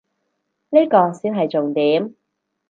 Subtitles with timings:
[0.71, 2.15] 呢個先係重點